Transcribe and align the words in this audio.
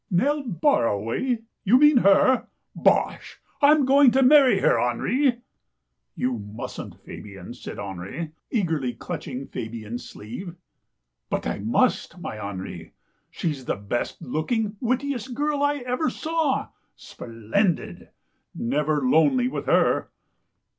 "Nell 0.09 0.41
Barraway— 0.41 1.43
you 1.63 1.77
mean 1.77 1.97
her? 1.97 2.47
Bosh! 2.75 3.39
Fm 3.61 3.85
going 3.85 4.09
to 4.09 4.23
marry 4.23 4.57
her, 4.61 4.79
Henri."" 4.79 5.41
You 6.15 6.39
mustn't, 6.39 6.99
Fabian," 7.05 7.53
said 7.53 7.77
Henri, 7.77 8.31
eagerly 8.49 8.93
clutch 8.93 9.27
ing 9.27 9.45
Fabian's 9.45 10.03
sleeve." 10.09 10.55
But 11.29 11.45
I 11.45 11.59
must, 11.59 12.17
my 12.19 12.39
Henri. 12.39 12.93
She's 13.29 13.65
the 13.65 13.75
best 13.75 14.23
looking, 14.23 14.75
wittiest 14.79 15.35
girl 15.35 15.61
I 15.61 15.83
ever 15.85 16.09
saw— 16.09 16.69
splendid. 16.95 18.09
Never 18.55 19.03
lonely 19.07 19.47
with 19.47 19.67
her." 19.67 20.09